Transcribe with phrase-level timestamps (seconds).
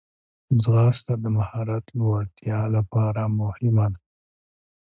[0.61, 3.99] ځغاسته د مهارت لوړتیا لپاره مهمه ده